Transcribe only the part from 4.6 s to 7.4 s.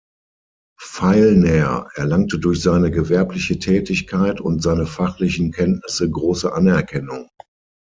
seine fachlichen Kenntnisse große Anerkennung.